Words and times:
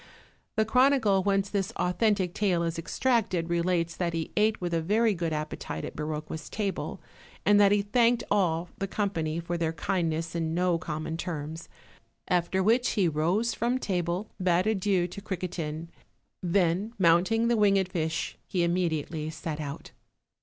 The 0.55 0.65
chronicle 0.65 1.21
whence 1.21 1.47
this 1.47 1.71
authentic 1.75 2.33
tale 2.33 2.63
is 2.63 2.79
extracted 2.79 3.51
relates 3.51 3.95
that 3.95 4.13
he 4.13 4.31
ate 4.35 4.59
with 4.59 4.73
a 4.73 4.81
very 4.81 5.13
good 5.13 5.31
appetite 5.31 5.85
at 5.85 5.95
Biroqua's 5.95 6.49
table, 6.49 6.99
and 7.45 7.59
that 7.59 7.71
he 7.71 7.83
thanked 7.83 8.23
all 8.31 8.69
the 8.79 8.87
company 8.87 9.39
for 9.39 9.59
their 9.59 9.73
kindness 9.73 10.33
in 10.33 10.55
no 10.55 10.79
common 10.79 11.17
terms; 11.17 11.69
after 12.27 12.63
which 12.63 12.93
he 12.93 13.07
rose 13.07 13.53
from 13.53 13.77
table, 13.77 14.31
bade 14.41 14.65
adieu 14.65 15.05
to 15.07 15.21
Criquetin, 15.21 15.89
then, 16.41 16.93
mounting 16.97 17.47
the 17.47 17.55
winged 17.55 17.87
fish, 17.91 18.39
he 18.47 18.63
immediately 18.63 19.29
set 19.29 19.59
out. 19.61 19.91